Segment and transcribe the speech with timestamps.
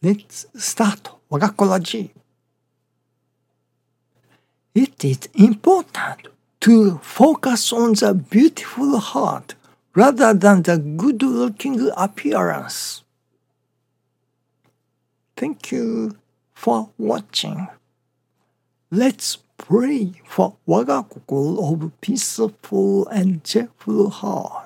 [0.00, 2.12] Let's start 我がコラジ
[4.74, 9.56] It is important to focus on the beautiful heart
[9.94, 13.02] rather than the good looking appearance.
[15.36, 16.16] Thank you
[16.54, 17.66] for watching.
[18.92, 24.57] Let's pray for 我が心 of peaceful and cheerful heart.